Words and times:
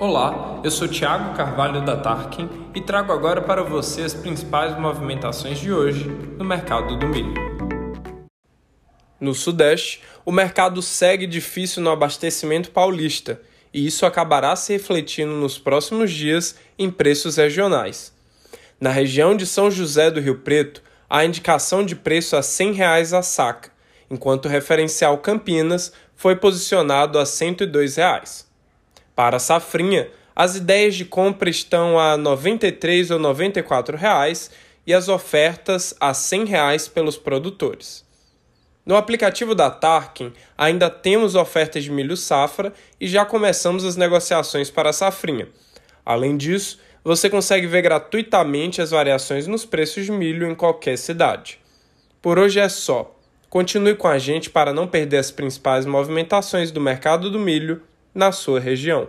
Olá, 0.00 0.62
eu 0.64 0.70
sou 0.70 0.88
Thiago 0.88 1.36
Carvalho 1.36 1.84
da 1.84 1.94
Tarkin 1.94 2.48
e 2.74 2.80
trago 2.80 3.12
agora 3.12 3.42
para 3.42 3.62
você 3.62 4.00
as 4.00 4.14
principais 4.14 4.74
movimentações 4.78 5.58
de 5.58 5.70
hoje 5.70 6.08
no 6.38 6.42
mercado 6.42 6.96
do 6.96 7.06
milho. 7.06 7.34
No 9.20 9.34
Sudeste, 9.34 10.00
o 10.24 10.32
mercado 10.32 10.80
segue 10.80 11.26
difícil 11.26 11.82
no 11.82 11.90
abastecimento 11.90 12.70
paulista 12.70 13.42
e 13.74 13.86
isso 13.86 14.06
acabará 14.06 14.56
se 14.56 14.72
refletindo 14.72 15.32
nos 15.32 15.58
próximos 15.58 16.10
dias 16.10 16.56
em 16.78 16.90
preços 16.90 17.36
regionais. 17.36 18.10
Na 18.80 18.88
região 18.88 19.36
de 19.36 19.44
São 19.44 19.70
José 19.70 20.10
do 20.10 20.18
Rio 20.18 20.38
Preto, 20.38 20.82
há 21.10 21.26
indicação 21.26 21.84
de 21.84 21.94
preço 21.94 22.36
a 22.36 22.42
100 22.42 22.72
reais 22.72 23.12
a 23.12 23.20
saca, 23.20 23.70
enquanto 24.10 24.46
o 24.46 24.48
referencial 24.48 25.18
Campinas 25.18 25.92
foi 26.16 26.36
posicionado 26.36 27.18
a 27.18 27.26
102 27.26 27.96
reais. 27.96 28.49
Para 29.20 29.36
a 29.36 29.38
safrinha, 29.38 30.08
as 30.34 30.56
ideias 30.56 30.94
de 30.94 31.04
compra 31.04 31.50
estão 31.50 31.98
a 31.98 32.12
R$ 32.12 32.16
93 32.16 33.10
ou 33.10 33.18
94 33.18 33.94
reais 33.94 34.50
e 34.86 34.94
as 34.94 35.10
ofertas 35.10 35.94
a 36.00 36.14
100 36.14 36.46
reais 36.46 36.88
pelos 36.88 37.18
produtores. 37.18 38.02
No 38.86 38.96
aplicativo 38.96 39.54
da 39.54 39.68
Tarkin, 39.68 40.32
ainda 40.56 40.88
temos 40.88 41.34
ofertas 41.34 41.84
de 41.84 41.90
milho 41.90 42.16
safra 42.16 42.72
e 42.98 43.06
já 43.06 43.26
começamos 43.26 43.84
as 43.84 43.94
negociações 43.94 44.70
para 44.70 44.88
a 44.88 44.94
safrinha. 44.94 45.48
Além 46.02 46.34
disso, 46.38 46.80
você 47.04 47.28
consegue 47.28 47.66
ver 47.66 47.82
gratuitamente 47.82 48.80
as 48.80 48.90
variações 48.90 49.46
nos 49.46 49.66
preços 49.66 50.06
de 50.06 50.12
milho 50.12 50.50
em 50.50 50.54
qualquer 50.54 50.96
cidade. 50.96 51.60
Por 52.22 52.38
hoje 52.38 52.58
é 52.58 52.70
só. 52.70 53.14
Continue 53.50 53.96
com 53.96 54.08
a 54.08 54.16
gente 54.16 54.48
para 54.48 54.72
não 54.72 54.88
perder 54.88 55.18
as 55.18 55.30
principais 55.30 55.84
movimentações 55.84 56.70
do 56.70 56.80
mercado 56.80 57.30
do 57.30 57.38
milho 57.38 57.82
na 58.14 58.32
sua 58.32 58.60
região. 58.60 59.08